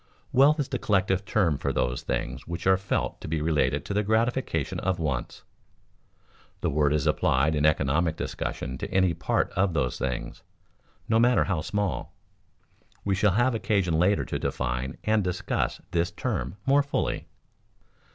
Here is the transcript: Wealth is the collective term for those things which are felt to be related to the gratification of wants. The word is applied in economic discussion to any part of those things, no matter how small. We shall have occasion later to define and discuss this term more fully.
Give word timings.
Wealth 0.31 0.59
is 0.59 0.69
the 0.69 0.79
collective 0.79 1.25
term 1.25 1.59
for 1.59 1.71
those 1.71 2.01
things 2.01 2.47
which 2.47 2.65
are 2.65 2.75
felt 2.75 3.21
to 3.21 3.27
be 3.27 3.39
related 3.39 3.85
to 3.85 3.93
the 3.93 4.01
gratification 4.01 4.79
of 4.79 4.97
wants. 4.97 5.43
The 6.61 6.71
word 6.71 6.91
is 6.91 7.05
applied 7.05 7.53
in 7.53 7.67
economic 7.67 8.15
discussion 8.15 8.79
to 8.79 8.91
any 8.91 9.13
part 9.13 9.51
of 9.51 9.75
those 9.75 9.99
things, 9.99 10.41
no 11.07 11.19
matter 11.19 11.43
how 11.43 11.61
small. 11.61 12.15
We 13.05 13.13
shall 13.13 13.33
have 13.33 13.53
occasion 13.53 13.93
later 13.99 14.25
to 14.25 14.39
define 14.39 14.97
and 15.03 15.23
discuss 15.23 15.79
this 15.91 16.09
term 16.09 16.57
more 16.65 16.81
fully. 16.81 17.27